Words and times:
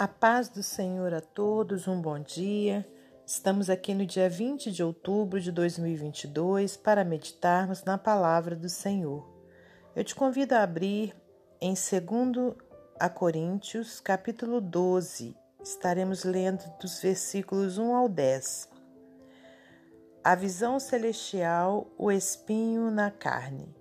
A 0.00 0.08
paz 0.08 0.48
do 0.48 0.62
Senhor 0.62 1.12
a 1.12 1.20
todos, 1.20 1.86
um 1.86 2.00
bom 2.00 2.18
dia. 2.18 2.88
Estamos 3.26 3.68
aqui 3.68 3.92
no 3.92 4.06
dia 4.06 4.30
20 4.30 4.72
de 4.72 4.82
outubro 4.82 5.38
de 5.38 5.52
2022 5.52 6.74
para 6.74 7.04
meditarmos 7.04 7.84
na 7.84 7.98
palavra 7.98 8.56
do 8.56 8.66
Senhor. 8.66 9.28
Eu 9.94 10.02
te 10.02 10.14
convido 10.14 10.54
a 10.54 10.62
abrir 10.62 11.14
em 11.60 11.74
2 11.74 12.56
a 12.98 13.10
Coríntios, 13.10 14.00
capítulo 14.00 14.58
12. 14.58 15.36
Estaremos 15.62 16.24
lendo 16.24 16.64
dos 16.80 16.98
versículos 17.02 17.76
1 17.76 17.94
ao 17.94 18.08
10. 18.08 18.70
A 20.24 20.34
visão 20.34 20.80
celestial, 20.80 21.86
o 21.98 22.10
espinho 22.10 22.90
na 22.90 23.10
carne. 23.10 23.79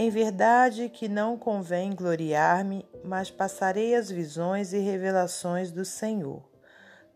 Em 0.00 0.10
verdade 0.10 0.88
que 0.88 1.08
não 1.08 1.36
convém 1.36 1.92
gloriar-me, 1.92 2.86
mas 3.02 3.32
passarei 3.32 3.96
as 3.96 4.08
visões 4.08 4.72
e 4.72 4.78
revelações 4.78 5.72
do 5.72 5.84
Senhor. 5.84 6.40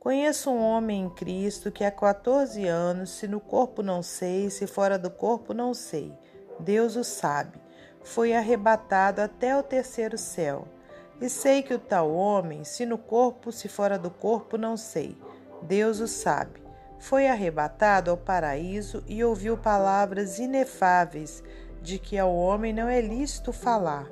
Conheço 0.00 0.50
um 0.50 0.60
homem 0.60 1.04
em 1.04 1.08
Cristo 1.08 1.70
que 1.70 1.84
há 1.84 1.92
14 1.92 2.66
anos, 2.66 3.10
se 3.10 3.28
no 3.28 3.38
corpo 3.38 3.84
não 3.84 4.02
sei, 4.02 4.50
se 4.50 4.66
fora 4.66 4.98
do 4.98 5.12
corpo 5.12 5.54
não 5.54 5.72
sei, 5.72 6.12
Deus 6.58 6.96
o 6.96 7.04
sabe, 7.04 7.56
foi 8.02 8.34
arrebatado 8.34 9.20
até 9.20 9.56
o 9.56 9.62
terceiro 9.62 10.18
céu. 10.18 10.66
E 11.20 11.28
sei 11.28 11.62
que 11.62 11.74
o 11.74 11.78
tal 11.78 12.10
homem, 12.12 12.64
se 12.64 12.84
no 12.84 12.98
corpo, 12.98 13.52
se 13.52 13.68
fora 13.68 13.96
do 13.96 14.10
corpo, 14.10 14.58
não 14.58 14.76
sei, 14.76 15.16
Deus 15.62 16.00
o 16.00 16.08
sabe, 16.08 16.60
foi 16.98 17.28
arrebatado 17.28 18.10
ao 18.10 18.16
paraíso 18.16 19.04
e 19.06 19.22
ouviu 19.22 19.56
palavras 19.56 20.40
inefáveis 20.40 21.44
de 21.82 21.98
que 21.98 22.18
ao 22.18 22.34
homem 22.34 22.72
não 22.72 22.88
é 22.88 23.00
lícito 23.00 23.52
falar. 23.52 24.08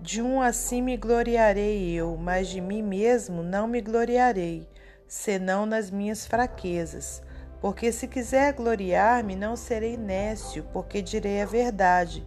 De 0.00 0.22
um 0.22 0.40
assim 0.40 0.80
me 0.80 0.96
gloriarei 0.96 1.90
eu, 1.90 2.16
mas 2.16 2.48
de 2.48 2.60
mim 2.60 2.82
mesmo 2.82 3.42
não 3.42 3.66
me 3.66 3.80
gloriarei, 3.80 4.68
senão 5.08 5.66
nas 5.66 5.90
minhas 5.90 6.26
fraquezas. 6.26 7.22
Porque 7.60 7.90
se 7.90 8.06
quiser 8.06 8.52
gloriar-me, 8.52 9.34
não 9.34 9.56
serei 9.56 9.96
nécio, 9.96 10.62
porque 10.72 11.02
direi 11.02 11.42
a 11.42 11.46
verdade. 11.46 12.24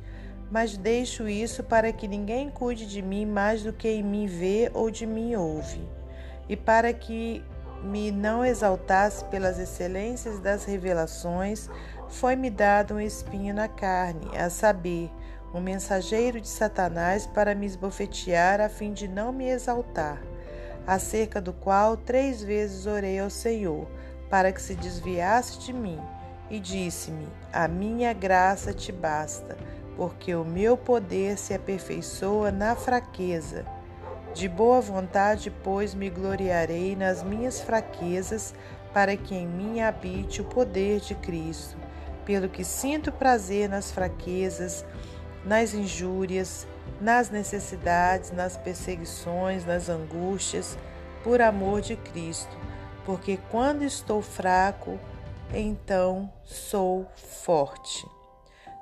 Mas 0.52 0.76
deixo 0.76 1.30
isso 1.30 1.64
para 1.64 1.94
que 1.94 2.08
ninguém 2.08 2.50
cuide 2.50 2.86
de 2.86 3.02
mim 3.02 3.26
mais 3.26 3.64
do 3.64 3.72
que 3.72 3.88
em 3.88 4.04
mim 4.04 4.26
vê 4.26 4.70
ou 4.74 4.90
de 4.90 5.06
mim 5.06 5.36
ouve, 5.36 5.88
e 6.50 6.58
para 6.58 6.92
que 6.92 7.44
me 7.84 8.12
não 8.12 8.44
exaltasse 8.44 9.24
pelas 9.26 9.58
excelências 9.58 10.40
das 10.40 10.66
revelações, 10.66 11.70
foi-me 12.08 12.50
dado 12.50 12.96
um 12.96 13.00
espinho 13.00 13.54
na 13.54 13.68
carne, 13.68 14.36
a 14.38 14.50
saber, 14.50 15.12
um 15.54 15.60
mensageiro 15.60 16.40
de 16.40 16.48
Satanás 16.48 17.26
para 17.26 17.56
me 17.56 17.66
esbofetear 17.66 18.62
a 18.62 18.70
fim 18.70 18.94
de 18.94 19.08
não 19.08 19.32
me 19.32 19.50
exaltar, 19.50 20.22
acerca 20.86 21.42
do 21.42 21.54
qual 21.54 21.98
três 21.98 22.44
vezes 22.44 22.86
orei 22.86 23.20
ao 23.20 23.30
Senhor, 23.30 23.88
para 24.30 24.52
que 24.52 24.62
se 24.62 24.76
desviasse 24.76 25.60
de 25.60 25.74
mim, 25.74 26.00
e 26.50 26.60
disse-me: 26.60 27.28
A 27.52 27.68
minha 27.68 28.14
graça 28.14 28.74
te 28.74 28.92
basta, 28.92 29.58
porque 29.96 30.34
o 30.36 30.46
meu 30.46 30.78
poder 30.78 31.38
se 31.38 31.54
aperfeiçoa 31.54 32.52
na 32.52 32.76
fraqueza. 32.76 33.66
De 34.34 34.48
boa 34.48 34.80
vontade, 34.80 35.52
pois, 35.64 35.94
me 35.94 36.10
gloriarei 36.10 36.96
nas 36.96 37.24
minhas 37.24 37.60
fraquezas, 37.60 38.54
para 38.94 39.16
que 39.18 39.36
em 39.36 39.48
mim 39.48 39.82
habite 39.82 40.42
o 40.42 40.46
poder 40.46 41.00
de 41.00 41.16
Cristo. 41.16 41.78
Pelo 42.26 42.48
que 42.48 42.64
sinto 42.64 43.12
prazer 43.12 43.68
nas 43.68 43.92
fraquezas, 43.92 44.86
nas 45.44 45.74
injúrias, 45.74 46.68
nas 47.02 47.30
necessidades, 47.30 48.32
nas 48.32 48.56
perseguições, 48.56 49.66
nas 49.66 49.90
angústias, 49.90 50.78
por 51.24 51.42
amor 51.42 51.82
de 51.82 51.96
Cristo. 51.96 52.56
Porque 53.06 53.40
quando 53.50 53.84
estou 53.84 54.22
fraco, 54.22 55.00
então 55.54 56.32
sou 56.44 57.08
forte. 57.16 58.06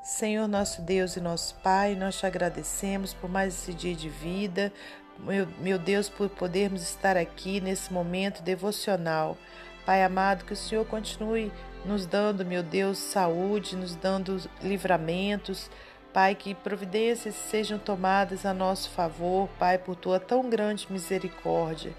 Senhor 0.04 0.48
nosso 0.48 0.82
Deus 0.82 1.16
e 1.18 1.22
nosso 1.22 1.56
Pai, 1.56 1.96
nós 1.96 2.18
te 2.18 2.26
agradecemos 2.26 3.14
por 3.14 3.30
mais 3.30 3.54
esse 3.54 3.74
dia 3.74 3.94
de 3.94 4.10
vida, 4.10 4.72
meu, 5.20 5.48
meu 5.60 5.80
Deus, 5.80 6.10
por 6.10 6.30
podermos 6.30 6.82
estar 6.82 7.18
aqui 7.18 7.60
nesse 7.60 7.92
momento 7.92 8.42
devocional. 8.42 9.38
Pai 9.86 10.04
amado, 10.04 10.46
que 10.46 10.54
o 10.54 10.56
Senhor 10.56 10.86
continue 10.86 11.52
nos 11.86 12.06
dando, 12.06 12.46
meu 12.46 12.62
Deus, 12.62 12.98
saúde, 12.98 13.76
nos 13.76 13.96
dando 13.96 14.42
livramentos. 14.62 15.70
Pai, 16.14 16.36
que 16.36 16.54
providências 16.54 17.36
sejam 17.36 17.78
tomadas 17.78 18.46
a 18.46 18.54
nosso 18.54 18.90
favor, 18.90 19.48
Pai, 19.60 19.78
por 19.78 19.96
tua 19.96 20.20
tão 20.20 20.50
grande 20.50 20.88
misericórdia. 20.90 21.94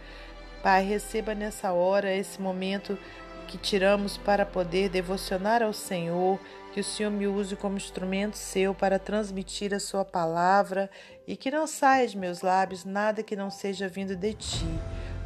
Pai, 0.62 0.82
receba 0.82 1.34
nessa 1.34 1.72
hora 1.72 2.12
esse 2.12 2.40
momento 2.40 2.98
que 3.48 3.56
tiramos 3.56 4.18
para 4.18 4.44
poder 4.44 4.90
devocionar 4.90 5.62
ao 5.62 5.72
Senhor, 5.72 6.38
que 6.72 6.80
o 6.80 6.84
Senhor 6.84 7.10
me 7.10 7.26
use 7.26 7.56
como 7.56 7.78
instrumento 7.78 8.36
seu 8.36 8.74
para 8.74 8.98
transmitir 8.98 9.72
a 9.72 9.80
sua 9.80 10.04
palavra 10.04 10.90
e 11.26 11.34
que 11.34 11.50
não 11.50 11.66
saia 11.66 12.06
de 12.06 12.16
meus 12.16 12.42
lábios 12.42 12.84
nada 12.84 13.22
que 13.22 13.34
não 13.34 13.50
seja 13.50 13.88
vindo 13.88 14.14
de 14.14 14.34
ti. 14.34 14.66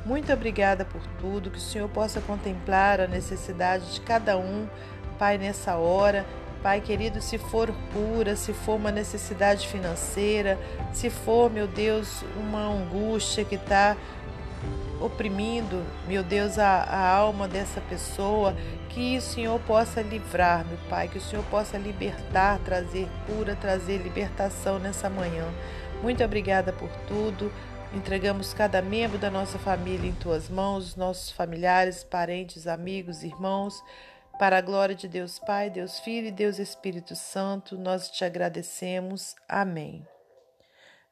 Muito 0.06 0.32
obrigada 0.32 0.84
por 0.84 1.04
tudo, 1.20 1.50
que 1.50 1.58
o 1.58 1.60
Senhor 1.60 1.88
possa 1.88 2.20
contemplar 2.20 3.00
a 3.00 3.06
necessidade 3.06 3.92
de 3.92 4.00
cada 4.00 4.38
um, 4.38 4.68
Pai, 5.18 5.36
nessa 5.36 5.76
hora. 5.76 6.24
Pai 6.62 6.80
querido, 6.80 7.20
se 7.20 7.38
for 7.38 7.74
cura, 7.92 8.36
se 8.36 8.52
for 8.52 8.76
uma 8.76 8.92
necessidade 8.92 9.66
financeira, 9.66 10.58
se 10.92 11.10
for, 11.10 11.50
meu 11.50 11.66
Deus, 11.66 12.24
uma 12.36 12.60
angústia 12.60 13.44
que 13.44 13.56
está 13.56 13.96
oprimindo, 15.04 15.84
meu 16.06 16.22
Deus, 16.22 16.58
a, 16.58 16.82
a 16.82 17.08
alma 17.16 17.48
dessa 17.48 17.80
pessoa, 17.80 18.54
que 18.88 19.18
o 19.18 19.22
Senhor 19.22 19.58
possa 19.60 20.00
livrar, 20.00 20.64
meu 20.66 20.78
Pai, 20.88 21.08
que 21.08 21.18
o 21.18 21.20
Senhor 21.20 21.44
possa 21.46 21.76
libertar, 21.76 22.58
trazer 22.60 23.08
cura, 23.26 23.56
trazer 23.56 23.98
libertação 23.98 24.78
nessa 24.78 25.10
manhã. 25.10 25.46
Muito 26.02 26.22
obrigada 26.22 26.72
por 26.72 26.90
tudo. 27.06 27.52
Entregamos 27.94 28.54
cada 28.54 28.80
membro 28.80 29.18
da 29.18 29.30
nossa 29.30 29.58
família 29.58 30.08
em 30.08 30.14
tuas 30.14 30.48
mãos, 30.48 30.96
nossos 30.96 31.30
familiares, 31.30 32.02
parentes, 32.02 32.66
amigos, 32.66 33.22
irmãos. 33.22 33.82
Para 34.38 34.58
a 34.58 34.62
glória 34.62 34.94
de 34.94 35.06
Deus 35.06 35.38
Pai, 35.38 35.68
Deus 35.68 36.00
Filho 36.00 36.28
e 36.28 36.32
Deus 36.32 36.58
Espírito 36.58 37.14
Santo, 37.14 37.76
nós 37.76 38.10
te 38.10 38.24
agradecemos. 38.24 39.34
Amém. 39.48 40.06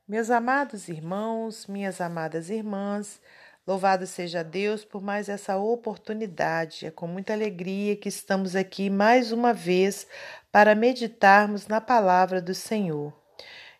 Meus 0.09 0.29
amados 0.29 0.89
irmãos, 0.89 1.69
minhas 1.69 2.00
amadas 2.00 2.50
irmãs, 2.50 3.21
Louvado 3.66 4.06
seja 4.06 4.43
Deus 4.43 4.84
por 4.84 5.03
mais 5.03 5.28
essa 5.28 5.56
oportunidade. 5.56 6.87
É 6.87 6.91
com 6.91 7.06
muita 7.06 7.32
alegria 7.32 7.94
que 7.94 8.09
estamos 8.09 8.56
aqui 8.56 8.88
mais 8.88 9.32
uma 9.32 9.53
vez 9.53 10.06
para 10.50 10.75
meditarmos 10.75 11.66
na 11.66 11.81
palavra 11.81 12.41
do 12.41 12.54
Senhor. 12.54 13.12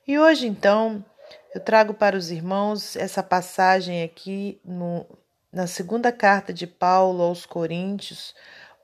E 0.07 0.19
hoje, 0.19 0.47
então, 0.47 1.05
eu 1.55 1.61
trago 1.61 1.95
para 1.95 2.17
os 2.17 2.31
irmãos 2.31 2.95
essa 2.95 3.23
passagem 3.23 4.03
aqui 4.03 4.61
no, 4.65 5.07
na 5.53 5.67
segunda 5.67 6.13
carta 6.13 6.53
de 6.53 6.67
Paulo 6.67 7.23
aos 7.23 7.47
Coríntios, 7.47 8.35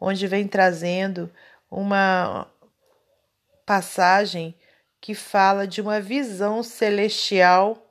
onde 0.00 0.26
vem 0.26 0.48
trazendo 0.48 1.30
uma 1.70 2.50
passagem 3.64 4.54
que 5.00 5.14
fala 5.14 5.66
de 5.66 5.80
uma 5.80 6.00
visão 6.00 6.62
celestial 6.62 7.86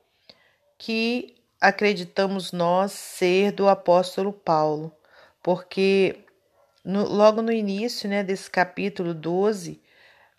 que 0.77 1.35
acreditamos 1.67 2.51
nós 2.51 2.91
ser 2.91 3.51
do 3.51 3.67
apóstolo 3.67 4.31
Paulo, 4.31 4.95
porque 5.41 6.23
no, 6.83 7.03
logo 7.07 7.41
no 7.41 7.51
início 7.51 8.07
né, 8.07 8.23
desse 8.23 8.49
capítulo 8.49 9.13
12, 9.13 9.81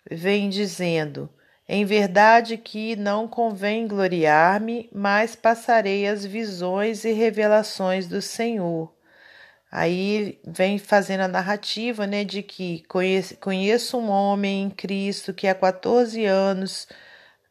vem 0.09 0.49
dizendo: 0.49 1.29
Em 1.67 1.83
verdade 1.83 2.57
que 2.57 2.95
não 2.95 3.27
convém 3.27 3.87
gloriar-me, 3.87 4.89
mas 4.93 5.35
passarei 5.35 6.07
as 6.07 6.25
visões 6.25 7.03
e 7.03 7.11
revelações 7.11 8.07
do 8.07 8.21
Senhor. 8.21 8.93
Aí 9.69 10.39
vem 10.47 10.79
fazendo 10.79 11.21
a 11.21 11.27
narrativa 11.27 12.07
né, 12.07 12.23
de 12.23 12.41
que 12.41 12.83
conheço, 12.87 13.35
conheço 13.37 13.97
um 13.97 14.09
homem 14.09 14.63
em 14.63 14.69
Cristo 14.69 15.33
que 15.33 15.45
há 15.45 15.53
14 15.53 16.23
anos 16.23 16.87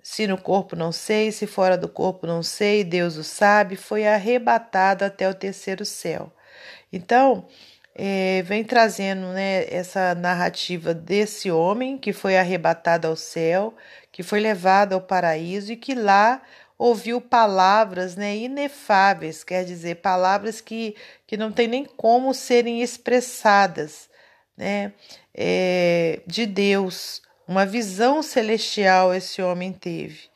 se 0.09 0.25
no 0.25 0.39
corpo 0.39 0.77
não 0.77 0.93
sei, 0.93 1.33
se 1.33 1.49
fora 1.49 1.77
do 1.77 1.89
corpo 1.89 2.29
não 2.29 2.41
sei, 2.41 2.85
Deus 2.85 3.17
o 3.17 3.25
sabe, 3.25 3.75
foi 3.75 4.07
arrebatado 4.07 5.05
até 5.05 5.29
o 5.29 5.35
terceiro 5.35 5.85
céu. 5.85 6.33
Então, 6.93 7.49
é, 7.93 8.41
vem 8.43 8.63
trazendo 8.63 9.33
né, 9.33 9.67
essa 9.69 10.15
narrativa 10.15 10.95
desse 10.95 11.51
homem 11.51 11.99
que 11.99 12.13
foi 12.13 12.37
arrebatado 12.39 13.09
ao 13.09 13.17
céu, 13.17 13.75
que 14.13 14.23
foi 14.23 14.39
levado 14.39 14.93
ao 14.93 15.01
paraíso 15.01 15.73
e 15.73 15.77
que 15.77 15.93
lá 15.93 16.41
ouviu 16.79 17.21
palavras 17.21 18.15
né, 18.15 18.37
inefáveis, 18.37 19.43
quer 19.43 19.65
dizer, 19.65 19.97
palavras 19.97 20.61
que, 20.61 20.95
que 21.27 21.37
não 21.37 21.51
tem 21.51 21.67
nem 21.67 21.85
como 21.85 22.33
serem 22.33 22.81
expressadas 22.81 24.09
né, 24.57 24.93
é, 25.35 26.21
de 26.29 26.47
Deus 26.47 27.26
uma 27.47 27.65
visão 27.65 28.23
celestial 28.23 29.15
esse 29.15 29.41
homem 29.41 29.73
teve. 29.73 30.29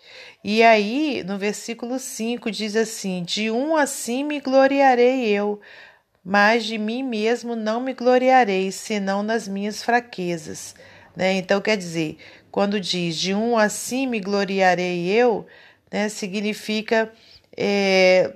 E 0.44 0.62
aí, 0.62 1.22
no 1.24 1.36
versículo 1.38 1.98
5 1.98 2.50
diz 2.50 2.76
assim: 2.76 3.22
De 3.22 3.50
um 3.50 3.76
assim 3.76 4.24
me 4.24 4.40
gloriarei 4.40 5.28
eu, 5.28 5.60
mas 6.24 6.64
de 6.64 6.78
mim 6.78 7.02
mesmo 7.02 7.56
não 7.56 7.80
me 7.80 7.92
gloriarei, 7.92 8.70
senão 8.70 9.22
nas 9.22 9.48
minhas 9.48 9.82
fraquezas. 9.82 10.74
Né? 11.16 11.32
Então, 11.34 11.60
quer 11.60 11.76
dizer, 11.76 12.18
quando 12.50 12.80
diz 12.80 13.16
de 13.16 13.34
um 13.34 13.58
assim 13.58 14.06
me 14.06 14.20
gloriarei 14.20 15.08
eu, 15.08 15.46
né, 15.90 16.08
significa 16.08 17.12
é, 17.56 18.32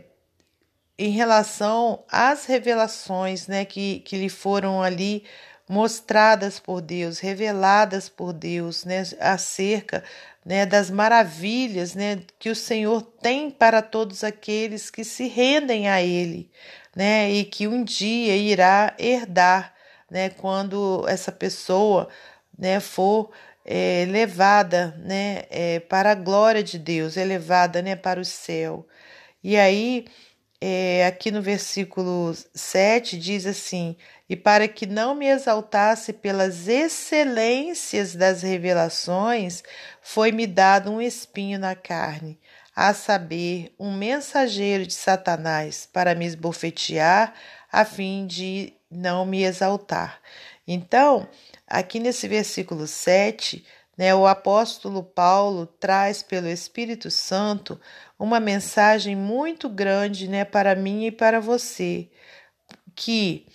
em 0.98 1.10
relação 1.10 2.04
às 2.10 2.46
revelações 2.46 3.46
né, 3.46 3.64
que, 3.64 4.00
que 4.00 4.16
lhe 4.16 4.28
foram 4.28 4.82
ali 4.82 5.24
mostradas 5.68 6.58
por 6.60 6.80
Deus, 6.80 7.18
reveladas 7.18 8.08
por 8.08 8.32
Deus, 8.32 8.84
né, 8.84 9.02
acerca 9.20 10.04
né, 10.44 10.66
das 10.66 10.90
maravilhas 10.90 11.94
né, 11.94 12.20
que 12.38 12.50
o 12.50 12.54
Senhor 12.54 13.02
tem 13.02 13.50
para 13.50 13.80
todos 13.80 14.22
aqueles 14.22 14.90
que 14.90 15.04
se 15.04 15.26
rendem 15.26 15.88
a 15.88 16.02
Ele, 16.02 16.50
né, 16.94 17.30
e 17.30 17.44
que 17.44 17.66
um 17.66 17.82
dia 17.82 18.36
irá 18.36 18.94
herdar, 18.98 19.74
né, 20.10 20.28
quando 20.28 21.04
essa 21.08 21.32
pessoa 21.32 22.08
né, 22.58 22.78
for 22.78 23.30
é, 23.64 24.06
levada 24.08 24.94
né, 24.98 25.44
é, 25.50 25.80
para 25.80 26.12
a 26.12 26.14
glória 26.14 26.62
de 26.62 26.78
Deus, 26.78 27.16
elevada 27.16 27.80
né, 27.80 27.96
para 27.96 28.20
o 28.20 28.24
céu. 28.24 28.86
E 29.42 29.56
aí, 29.56 30.06
é, 30.60 31.06
aqui 31.06 31.30
no 31.30 31.42
versículo 31.42 32.34
7 32.54 33.18
diz 33.18 33.46
assim: 33.46 33.96
E 34.28 34.36
para 34.36 34.66
que 34.68 34.86
não 34.86 35.14
me 35.14 35.26
exaltasse 35.26 36.12
pelas 36.12 36.68
excelências 36.68 38.14
das 38.14 38.42
revelações, 38.42 39.62
foi-me 40.00 40.46
dado 40.46 40.90
um 40.90 41.00
espinho 41.00 41.58
na 41.58 41.74
carne, 41.74 42.38
a 42.74 42.94
saber, 42.94 43.74
um 43.78 43.96
mensageiro 43.96 44.86
de 44.86 44.94
Satanás, 44.94 45.88
para 45.92 46.14
me 46.14 46.26
esbofetear, 46.26 47.34
a 47.70 47.84
fim 47.84 48.26
de 48.26 48.72
não 48.90 49.26
me 49.26 49.42
exaltar. 49.42 50.20
Então, 50.66 51.28
Aqui 51.66 51.98
nesse 51.98 52.28
versículo 52.28 52.86
7, 52.86 53.64
né, 53.64 53.64
o 54.14 54.26
apóstolo 54.26 55.02
Paulo 55.02 55.66
traz 55.66 56.22
pelo 56.22 56.48
Espírito 56.48 57.10
Santo 57.10 57.80
uma 58.18 58.40
mensagem 58.40 59.14
muito 59.14 59.68
grande 59.68 60.28
né, 60.28 60.44
para 60.44 60.74
mim 60.74 61.06
e 61.06 61.12
para 61.12 61.40
você, 61.40 62.08
que 62.94 63.46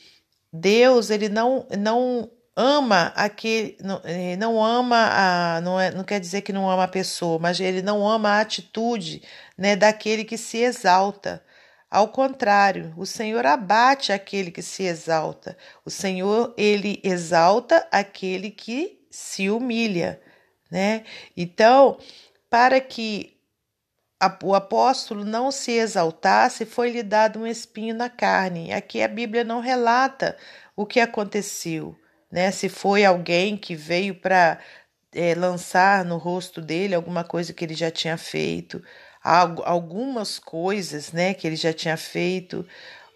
Deus 0.52 1.10
ele 1.10 1.30
não, 1.30 1.68
não 1.78 2.30
ama 2.56 3.14
aquele 3.16 3.78
não, 3.82 4.02
eh, 4.04 4.36
não 4.36 4.64
ama 4.64 5.10
a 5.12 5.62
não, 5.62 5.80
é, 5.80 5.92
não 5.92 6.04
quer 6.04 6.20
dizer 6.20 6.42
que 6.42 6.52
não 6.54 6.70
ama 6.70 6.84
a 6.84 6.88
pessoa, 6.88 7.40
mas 7.40 7.60
ele 7.60 7.82
não 7.82 8.08
ama 8.08 8.30
a 8.32 8.42
atitude 8.42 9.22
né, 9.58 9.76
daquele 9.76 10.24
que 10.26 10.38
se 10.38 10.58
exalta. 10.58 11.44
Ao 11.90 12.10
contrário, 12.10 12.94
o 12.98 13.06
Senhor 13.06 13.46
abate 13.46 14.12
aquele 14.12 14.52
que 14.52 14.62
se 14.62 14.84
exalta. 14.84 15.58
O 15.84 15.90
Senhor, 15.90 16.54
ele 16.56 17.00
exalta 17.04 17.88
aquele 17.92 18.52
que 18.52 19.00
se 19.10 19.50
humilha, 19.50 20.22
né? 20.70 21.04
Então, 21.36 21.98
para 22.50 22.80
que 22.80 23.38
o 24.44 24.54
apóstolo 24.54 25.24
não 25.24 25.52
se 25.52 25.72
exaltasse, 25.72 26.66
foi-lhe 26.66 27.02
dado 27.02 27.40
um 27.40 27.48
espinho 27.48 27.96
na 27.96 28.10
carne. 28.10 28.74
Aqui 28.74 29.02
a 29.02 29.08
Bíblia 29.08 29.44
não 29.44 29.62
relata 29.62 30.38
o 30.76 30.86
que 30.86 31.00
aconteceu, 31.00 31.96
né? 32.32 32.52
Se 32.52 32.68
foi 32.68 33.06
alguém 33.06 33.56
que 33.56 33.76
veio 33.76 34.16
para 34.16 34.60
é, 35.14 35.34
lançar 35.36 36.04
no 36.06 36.18
rosto 36.18 36.62
dele 36.62 36.94
alguma 36.96 37.24
coisa 37.24 37.54
que 37.54 37.64
ele 37.64 37.74
já 37.74 37.90
tinha 37.90 38.18
feito, 38.18 38.84
algumas 39.24 40.40
coisas 40.40 41.12
né, 41.12 41.34
que 41.34 41.46
ele 41.46 41.56
já 41.56 41.74
tinha 41.74 41.98
feito, 41.98 42.66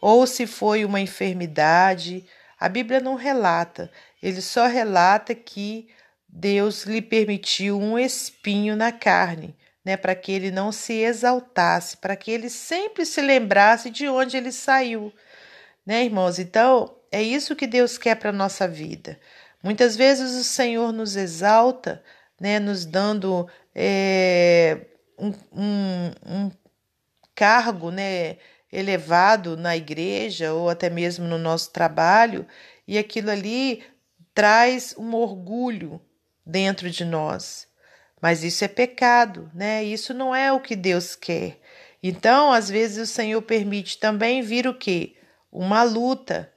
ou 0.02 0.28
se 0.28 0.46
foi 0.46 0.84
uma 0.86 1.00
enfermidade. 1.00 2.26
A 2.60 2.68
Bíblia 2.68 3.00
não 3.00 3.16
relata, 3.16 3.92
ele 4.22 4.42
só 4.42 4.68
relata 4.68 5.34
que 5.36 5.88
Deus 6.36 6.84
lhe 6.86 7.00
permitiu 7.00 7.80
um 7.80 7.98
espinho 7.98 8.76
na 8.76 8.92
carne, 8.92 9.56
né, 9.86 9.96
para 9.96 10.16
que 10.16 10.32
ele 10.32 10.50
não 10.50 10.72
se 10.72 10.94
exaltasse, 10.94 11.96
para 11.98 12.16
que 12.16 12.32
ele 12.32 12.50
sempre 12.50 13.06
se 13.06 13.22
lembrasse 13.22 13.92
de 13.92 14.08
onde 14.08 14.36
ele 14.36 14.52
saiu, 14.52 15.14
né, 15.86 16.04
irmãos? 16.04 16.40
Então, 16.40 16.98
é 17.12 17.22
isso 17.22 17.56
que 17.56 17.68
Deus 17.68 18.00
quer 18.00 18.16
para 18.16 18.32
a 18.32 18.34
nossa 18.34 18.68
vida. 18.68 19.20
Muitas 19.62 19.96
vezes 19.96 20.32
o 20.32 20.44
Senhor 20.44 20.92
nos 20.92 21.16
exalta, 21.16 22.04
né, 22.42 22.60
nos 22.60 22.84
dando 22.84 23.48
é, 23.76 24.88
um, 25.20 25.34
um, 25.52 26.12
um 26.26 26.52
cargo 27.36 27.92
né, 27.92 28.38
elevado 28.72 29.56
na 29.56 29.78
igreja 29.78 30.52
ou 30.52 30.68
até 30.68 30.90
mesmo 30.90 31.28
no 31.28 31.38
nosso 31.38 31.72
trabalho, 31.72 32.48
e 32.88 32.98
aquilo 32.98 33.30
ali 33.30 33.84
traz 34.34 34.96
um 34.98 35.14
orgulho 35.14 36.02
dentro 36.46 36.90
de 36.90 37.06
nós. 37.06 37.68
Mas 38.22 38.44
isso 38.44 38.64
é 38.64 38.68
pecado, 38.68 39.52
né? 39.54 39.84
Isso 39.84 40.14
não 40.14 40.34
é 40.34 40.52
o 40.52 40.60
que 40.60 40.76
Deus 40.76 41.16
quer. 41.16 41.60
Então, 42.02 42.52
às 42.52 42.70
vezes 42.70 43.10
o 43.10 43.14
Senhor 43.14 43.42
permite 43.42 43.98
também 43.98 44.42
vir 44.42 44.68
o 44.68 44.74
quê? 44.74 45.16
Uma 45.52 45.84
luta, 45.84 46.52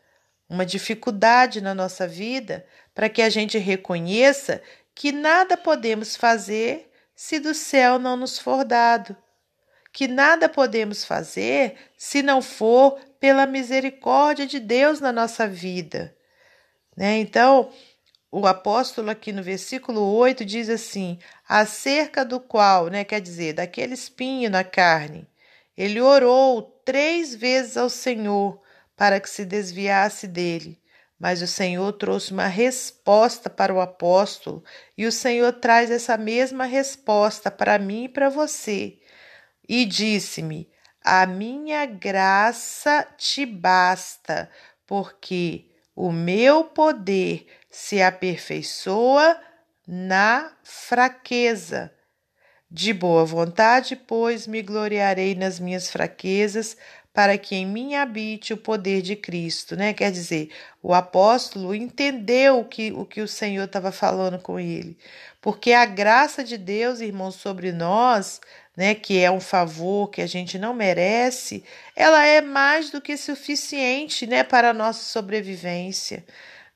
uma 0.48 0.64
dificuldade 0.64 1.60
na 1.60 1.74
nossa 1.74 2.06
vida, 2.06 2.66
para 2.94 3.08
que 3.08 3.20
a 3.20 3.28
gente 3.28 3.58
reconheça 3.58 4.62
que 4.94 5.12
nada 5.12 5.56
podemos 5.56 6.16
fazer 6.16 6.90
se 7.14 7.38
do 7.38 7.54
céu 7.54 7.98
não 7.98 8.16
nos 8.16 8.38
for 8.38 8.64
dado, 8.64 9.16
que 9.92 10.06
nada 10.06 10.48
podemos 10.48 11.04
fazer 11.04 11.76
se 11.96 12.22
não 12.22 12.42
for 12.42 12.98
pela 13.18 13.46
misericórdia 13.46 14.46
de 14.46 14.60
Deus 14.60 15.00
na 15.00 15.12
nossa 15.12 15.48
vida. 15.48 16.14
Né? 16.96 17.18
Então, 17.18 17.70
o 18.30 18.46
apóstolo 18.46 19.10
aqui 19.10 19.32
no 19.32 19.42
versículo 19.42 20.00
8 20.00 20.44
diz 20.44 20.68
assim: 20.68 21.18
acerca 21.48 22.24
do 22.24 22.40
qual, 22.40 22.88
né, 22.88 23.04
quer 23.04 23.20
dizer, 23.20 23.54
daquele 23.54 23.94
espinho 23.94 24.50
na 24.50 24.64
carne, 24.64 25.28
ele 25.76 26.00
orou 26.00 26.62
três 26.84 27.34
vezes 27.34 27.76
ao 27.76 27.88
Senhor 27.88 28.60
para 28.96 29.20
que 29.20 29.28
se 29.28 29.44
desviasse 29.44 30.26
dele. 30.26 30.80
Mas 31.18 31.40
o 31.40 31.46
Senhor 31.46 31.92
trouxe 31.92 32.32
uma 32.32 32.46
resposta 32.46 33.48
para 33.48 33.72
o 33.72 33.80
apóstolo 33.80 34.62
e 34.98 35.06
o 35.06 35.12
Senhor 35.12 35.52
traz 35.54 35.90
essa 35.90 36.16
mesma 36.18 36.64
resposta 36.64 37.50
para 37.50 37.78
mim 37.78 38.04
e 38.04 38.08
para 38.08 38.28
você. 38.28 38.98
E 39.66 39.86
disse-me: 39.86 40.68
A 41.02 41.24
minha 41.24 41.86
graça 41.86 43.06
te 43.16 43.46
basta, 43.46 44.50
porque 44.86 45.70
o 45.96 46.12
meu 46.12 46.62
poder 46.62 47.46
se 47.70 48.02
aperfeiçoa 48.02 49.40
na 49.88 50.52
fraqueza. 50.62 51.90
De 52.70 52.92
boa 52.92 53.24
vontade, 53.24 53.96
pois, 53.96 54.46
me 54.46 54.60
gloriarei 54.60 55.34
nas 55.34 55.58
minhas 55.58 55.90
fraquezas, 55.90 56.76
para 57.16 57.38
que 57.38 57.56
em 57.56 57.64
mim 57.64 57.94
habite 57.94 58.52
o 58.52 58.58
poder 58.58 59.00
de 59.00 59.16
Cristo, 59.16 59.74
né? 59.74 59.94
Quer 59.94 60.12
dizer, 60.12 60.50
o 60.82 60.92
apóstolo 60.92 61.74
entendeu 61.74 62.60
o 62.60 62.64
que 62.66 62.92
o, 62.92 63.06
que 63.06 63.22
o 63.22 63.26
Senhor 63.26 63.64
estava 63.64 63.90
falando 63.90 64.38
com 64.38 64.60
ele, 64.60 64.98
porque 65.40 65.72
a 65.72 65.86
graça 65.86 66.44
de 66.44 66.58
Deus, 66.58 67.00
irmãos, 67.00 67.36
sobre 67.36 67.72
nós, 67.72 68.38
né, 68.76 68.94
que 68.94 69.18
é 69.18 69.30
um 69.30 69.40
favor 69.40 70.10
que 70.10 70.20
a 70.20 70.26
gente 70.26 70.58
não 70.58 70.74
merece, 70.74 71.64
ela 71.96 72.22
é 72.26 72.42
mais 72.42 72.90
do 72.90 73.00
que 73.00 73.16
suficiente, 73.16 74.26
né, 74.26 74.44
para 74.44 74.68
a 74.68 74.74
nossa 74.74 75.02
sobrevivência. 75.02 76.22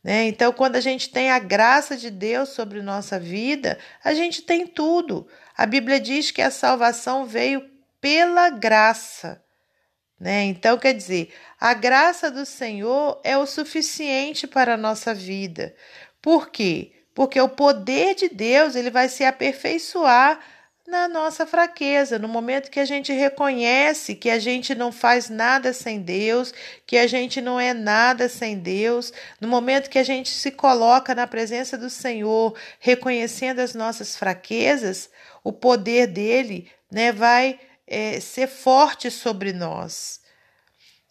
Né? 0.02 0.26
Então, 0.26 0.54
quando 0.54 0.76
a 0.76 0.80
gente 0.80 1.11
tem 1.11 1.30
a 1.30 1.38
graça 1.38 1.99
de 1.99 2.09
Deus 2.09 2.49
sobre 2.49 2.80
nossa 2.80 3.20
vida, 3.20 3.78
a 4.02 4.14
gente 4.14 4.40
tem 4.40 4.66
tudo. 4.66 5.28
A 5.54 5.66
Bíblia 5.66 6.00
diz 6.00 6.30
que 6.30 6.40
a 6.40 6.50
salvação 6.50 7.26
veio 7.26 7.62
pela 8.00 8.49
graça. 8.49 9.42
Né? 10.20 10.44
Então, 10.44 10.76
quer 10.76 10.92
dizer, 10.92 11.32
a 11.58 11.72
graça 11.72 12.30
do 12.30 12.44
Senhor 12.44 13.18
é 13.24 13.38
o 13.38 13.46
suficiente 13.46 14.46
para 14.46 14.74
a 14.74 14.76
nossa 14.76 15.14
vida. 15.14 15.74
Por 16.20 16.50
quê? 16.50 16.92
Porque 17.14 17.40
o 17.40 17.48
poder 17.48 18.14
de 18.14 18.28
Deus 18.28 18.76
ele 18.76 18.90
vai 18.90 19.08
se 19.08 19.24
aperfeiçoar 19.24 20.38
na 20.86 21.08
nossa 21.08 21.46
fraqueza, 21.46 22.18
no 22.18 22.28
momento 22.28 22.70
que 22.70 22.80
a 22.80 22.84
gente 22.84 23.12
reconhece 23.12 24.16
que 24.16 24.28
a 24.28 24.40
gente 24.40 24.74
não 24.74 24.90
faz 24.90 25.30
nada 25.30 25.72
sem 25.72 26.00
Deus, 26.00 26.52
que 26.84 26.98
a 26.98 27.06
gente 27.06 27.40
não 27.40 27.60
é 27.60 27.72
nada 27.72 28.28
sem 28.28 28.58
Deus, 28.58 29.12
no 29.40 29.46
momento 29.46 29.88
que 29.88 30.00
a 30.00 30.02
gente 30.02 30.28
se 30.28 30.50
coloca 30.50 31.14
na 31.14 31.28
presença 31.28 31.78
do 31.78 31.88
Senhor, 31.88 32.56
reconhecendo 32.80 33.60
as 33.60 33.72
nossas 33.72 34.16
fraquezas, 34.16 35.08
o 35.44 35.52
poder 35.52 36.08
dele, 36.08 36.68
né, 36.90 37.12
vai 37.12 37.58
é, 37.90 38.20
ser 38.20 38.47
forte 38.47 39.11
sobre 39.11 39.52
nós. 39.52 40.20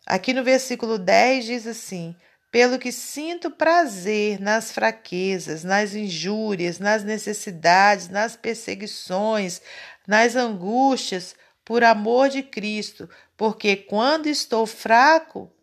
Aqui 0.07 0.33
no 0.33 0.43
versículo 0.43 0.97
10 0.97 1.45
diz 1.45 1.67
assim: 1.67 2.15
pelo 2.51 2.79
que 2.79 2.91
sinto 2.91 3.51
prazer 3.51 4.39
nas 4.39 4.71
fraquezas, 4.71 5.63
nas 5.63 5.93
injúrias, 5.93 6.79
nas 6.79 7.03
necessidades, 7.03 8.09
nas 8.09 8.35
perseguições, 8.35 9.61
nas 10.07 10.35
angústias, 10.35 11.35
por 11.63 11.83
amor 11.83 12.29
de 12.29 12.41
Cristo, 12.41 13.07
porque 13.37 13.75
quando 13.75 14.25
estou 14.25 14.65
fraco, 14.65 15.53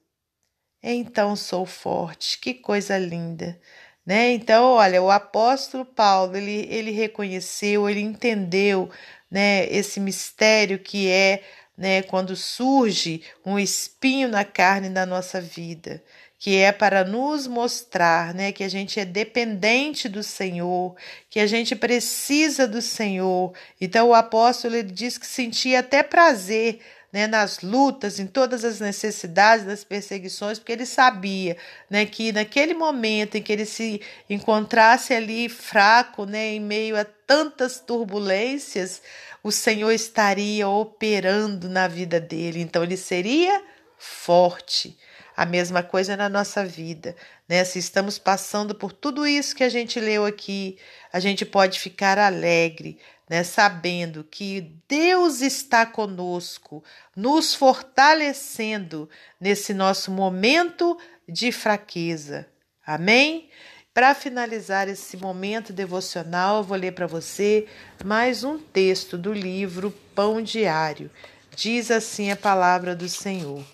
então 0.80 1.34
sou 1.34 1.66
forte. 1.66 2.38
Que 2.38 2.54
coisa 2.54 2.96
linda. 2.96 3.58
Né? 4.06 4.30
Então, 4.30 4.66
olha, 4.66 5.02
o 5.02 5.10
apóstolo 5.10 5.84
Paulo, 5.84 6.36
ele, 6.36 6.64
ele 6.70 6.92
reconheceu, 6.92 7.90
ele 7.90 8.00
entendeu 8.00 8.88
né, 9.36 9.66
esse 9.70 10.00
mistério 10.00 10.78
que 10.78 11.10
é 11.10 11.42
né, 11.76 12.00
quando 12.00 12.34
surge 12.34 13.20
um 13.44 13.58
espinho 13.58 14.28
na 14.28 14.46
carne 14.46 14.88
da 14.88 15.04
nossa 15.04 15.42
vida 15.42 16.02
que 16.38 16.56
é 16.56 16.70
para 16.70 17.02
nos 17.02 17.46
mostrar, 17.46 18.34
né, 18.34 18.52
que 18.52 18.62
a 18.62 18.68
gente 18.68 19.00
é 19.00 19.04
dependente 19.06 20.08
do 20.08 20.22
Senhor, 20.22 20.94
que 21.30 21.40
a 21.40 21.46
gente 21.46 21.74
precisa 21.74 22.68
do 22.68 22.82
Senhor. 22.82 23.54
Então 23.80 24.08
o 24.08 24.14
apóstolo 24.14 24.76
ele 24.76 24.90
diz 24.90 25.16
que 25.16 25.26
sentia 25.26 25.80
até 25.80 26.02
prazer 26.02 26.80
né, 27.12 27.26
nas 27.26 27.60
lutas, 27.60 28.18
em 28.20 28.26
todas 28.26 28.64
as 28.64 28.80
necessidades, 28.80 29.64
das 29.64 29.82
perseguições, 29.82 30.58
porque 30.58 30.72
ele 30.72 30.84
sabia 30.84 31.56
né, 31.88 32.04
que 32.04 32.32
naquele 32.32 32.74
momento 32.74 33.36
em 33.36 33.42
que 33.42 33.52
ele 33.52 33.64
se 33.64 34.00
encontrasse 34.28 35.14
ali 35.14 35.48
fraco, 35.48 36.26
né, 36.26 36.54
em 36.54 36.60
meio 36.60 36.98
a 36.98 37.06
tantas 37.26 37.80
turbulências, 37.80 39.02
o 39.42 39.50
Senhor 39.50 39.90
estaria 39.92 40.68
operando 40.68 41.68
na 41.68 41.88
vida 41.88 42.20
dele. 42.20 42.60
Então 42.60 42.82
ele 42.82 42.96
seria 42.96 43.62
forte. 43.98 44.96
A 45.36 45.44
mesma 45.44 45.82
coisa 45.82 46.16
na 46.16 46.30
nossa 46.30 46.64
vida, 46.64 47.14
né? 47.46 47.62
Se 47.62 47.78
estamos 47.78 48.18
passando 48.18 48.74
por 48.74 48.90
tudo 48.90 49.26
isso 49.26 49.54
que 49.54 49.62
a 49.62 49.68
gente 49.68 50.00
leu 50.00 50.24
aqui, 50.24 50.78
a 51.12 51.20
gente 51.20 51.44
pode 51.44 51.78
ficar 51.78 52.18
alegre, 52.18 52.98
né? 53.28 53.44
Sabendo 53.44 54.24
que 54.24 54.72
Deus 54.88 55.42
está 55.42 55.84
conosco, 55.84 56.82
nos 57.14 57.54
fortalecendo 57.54 59.10
nesse 59.38 59.74
nosso 59.74 60.10
momento 60.10 60.98
de 61.28 61.52
fraqueza. 61.52 62.46
Amém? 62.86 63.50
Para 63.96 64.14
finalizar 64.14 64.90
esse 64.90 65.16
momento 65.16 65.72
devocional, 65.72 66.58
eu 66.58 66.62
vou 66.62 66.76
ler 66.76 66.92
para 66.92 67.06
você 67.06 67.66
mais 68.04 68.44
um 68.44 68.58
texto 68.58 69.16
do 69.16 69.32
livro 69.32 69.90
Pão 70.14 70.42
Diário. 70.42 71.10
Diz 71.56 71.90
assim 71.90 72.30
a 72.30 72.36
palavra 72.36 72.94
do 72.94 73.08
Senhor 73.08 73.64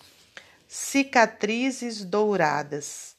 cicatrizes 0.69 2.05
douradas. 2.05 3.17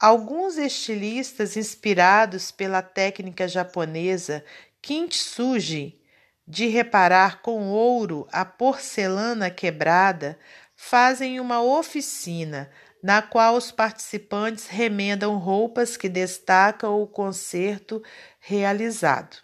Alguns 0.00 0.56
estilistas 0.56 1.54
inspirados 1.54 2.50
pela 2.50 2.80
técnica 2.80 3.46
japonesa 3.46 4.42
kintsugi 4.80 6.00
de 6.48 6.66
reparar 6.66 7.42
com 7.42 7.68
ouro 7.68 8.26
a 8.32 8.42
porcelana 8.42 9.50
quebrada 9.50 10.38
fazem 10.74 11.38
uma 11.38 11.62
oficina 11.62 12.70
na 13.02 13.20
qual 13.20 13.56
os 13.56 13.72
participantes 13.72 14.68
remendam 14.68 15.36
roupas 15.36 15.96
que 15.96 16.08
destacam 16.08 17.02
o 17.02 17.06
concerto 17.06 18.02
realizado. 18.38 19.38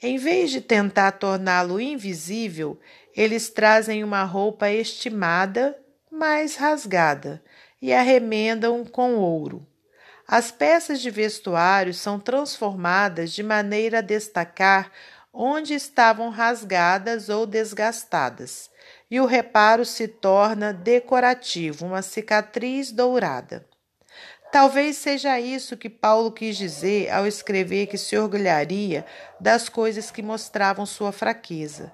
Em 0.00 0.16
vez 0.16 0.50
de 0.50 0.60
tentar 0.60 1.12
torná-lo 1.12 1.80
invisível, 1.80 2.78
eles 3.16 3.50
trazem 3.50 4.04
uma 4.04 4.22
roupa 4.22 4.70
estimada 4.70 5.76
mais 6.10 6.54
rasgada 6.54 7.42
e 7.82 7.92
arremendam 7.92 8.84
com 8.84 9.16
ouro. 9.16 9.66
As 10.26 10.52
peças 10.52 11.00
de 11.00 11.10
vestuário 11.10 11.92
são 11.92 12.20
transformadas 12.20 13.32
de 13.32 13.42
maneira 13.42 13.98
a 13.98 14.02
destacar 14.02 14.92
onde 15.32 15.74
estavam 15.74 16.30
rasgadas 16.30 17.28
ou 17.28 17.46
desgastadas, 17.46 18.70
e 19.10 19.20
o 19.20 19.26
reparo 19.26 19.84
se 19.84 20.06
torna 20.06 20.72
decorativo, 20.72 21.86
uma 21.86 22.02
cicatriz 22.02 22.92
dourada. 22.92 23.66
Talvez 24.50 24.96
seja 24.96 25.38
isso 25.38 25.76
que 25.76 25.90
Paulo 25.90 26.32
quis 26.32 26.56
dizer 26.56 27.10
ao 27.10 27.26
escrever 27.26 27.86
que 27.86 27.98
se 27.98 28.16
orgulharia 28.16 29.04
das 29.38 29.68
coisas 29.68 30.10
que 30.10 30.22
mostravam 30.22 30.86
sua 30.86 31.12
fraqueza. 31.12 31.92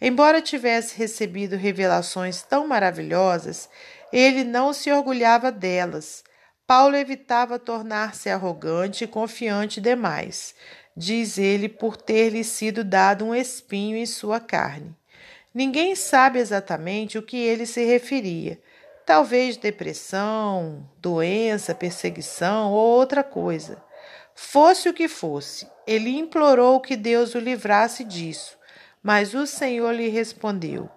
Embora 0.00 0.42
tivesse 0.42 0.96
recebido 0.96 1.54
revelações 1.54 2.42
tão 2.42 2.66
maravilhosas, 2.66 3.68
ele 4.12 4.42
não 4.42 4.72
se 4.72 4.90
orgulhava 4.90 5.52
delas. 5.52 6.24
Paulo 6.66 6.96
evitava 6.96 7.56
tornar-se 7.56 8.28
arrogante 8.28 9.04
e 9.04 9.06
confiante 9.06 9.80
demais, 9.80 10.56
diz 10.96 11.38
ele, 11.38 11.68
por 11.68 11.96
ter-lhe 11.96 12.42
sido 12.42 12.82
dado 12.82 13.24
um 13.24 13.34
espinho 13.34 13.96
em 13.96 14.06
sua 14.06 14.40
carne. 14.40 14.92
Ninguém 15.54 15.94
sabe 15.94 16.38
exatamente 16.38 17.18
o 17.18 17.22
que 17.22 17.36
ele 17.36 17.66
se 17.66 17.84
referia. 17.84 18.60
Talvez 19.04 19.56
depressão, 19.56 20.88
doença, 20.98 21.74
perseguição 21.74 22.72
ou 22.72 22.98
outra 22.98 23.22
coisa. 23.22 23.82
Fosse 24.34 24.88
o 24.88 24.94
que 24.94 25.08
fosse, 25.08 25.68
ele 25.86 26.10
implorou 26.10 26.80
que 26.80 26.96
Deus 26.96 27.34
o 27.34 27.38
livrasse 27.38 28.02
disso 28.02 28.60
mas 29.02 29.34
o 29.34 29.46
Senhor 29.46 29.92
lhe 29.92 30.08
respondeu: 30.08 30.88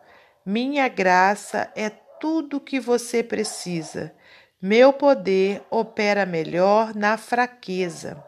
Minha 0.46 0.88
graça 0.88 1.72
é 1.76 1.90
tudo 1.90 2.58
o 2.58 2.62
que 2.62 2.80
você 2.80 3.24
precisa. 3.24 4.14
Meu 4.62 4.94
poder 4.94 5.64
opera 5.70 6.26
melhor 6.26 6.96
na 6.96 7.18
fraqueza. 7.18 8.24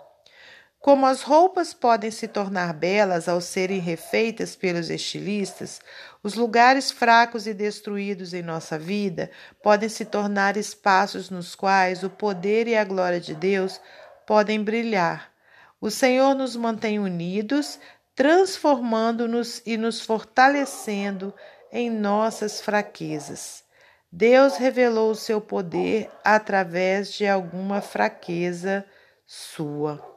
Como 0.80 1.06
as 1.06 1.22
roupas 1.22 1.74
podem 1.74 2.12
se 2.12 2.28
tornar 2.28 2.74
belas 2.74 3.28
ao 3.28 3.42
serem 3.42 3.80
refeitas 3.80 4.56
pelos 4.56 4.90
estilistas, 4.90 5.82
os 6.24 6.36
lugares 6.36 6.92
fracos 6.92 7.48
e 7.48 7.54
destruídos 7.54 8.34
em 8.34 8.44
nossa 8.44 8.78
vida 8.78 9.30
podem 9.62 9.90
se 9.90 10.06
tornar 10.06 10.56
espaços 10.56 11.30
nos 11.30 11.56
quais 11.56 12.04
o 12.04 12.10
poder 12.10 12.68
e 12.68 12.76
a 12.76 12.84
glória 12.84 13.20
de 13.20 13.34
Deus 13.34 13.82
podem 14.26 14.64
brilhar. 14.64 15.32
O 15.82 15.90
Senhor 15.90 16.36
nos 16.36 16.56
mantém 16.56 17.00
unidos, 17.00 17.80
transformando-nos 18.16 19.62
e 19.66 19.78
nos 19.78 20.02
fortalecendo 20.02 21.34
em 21.72 21.90
nossas 21.90 22.62
fraquezas. 22.62 23.64
Deus 24.12 24.58
revelou 24.58 25.12
o 25.12 25.16
seu 25.16 25.42
poder 25.42 26.10
através 26.24 27.12
de 27.14 27.28
alguma 27.28 27.82
fraqueza 27.82 28.86
sua. 29.26 30.17